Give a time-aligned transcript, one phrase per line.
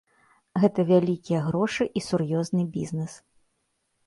[0.61, 3.13] Гэта вялікія грошы і сур'ёзны бізнэс.